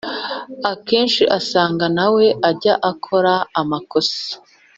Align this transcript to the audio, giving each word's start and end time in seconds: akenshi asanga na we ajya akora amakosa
akenshi 0.71 1.23
asanga 1.37 1.85
na 1.97 2.07
we 2.13 2.25
ajya 2.49 2.73
akora 2.91 3.33
amakosa 3.61 4.19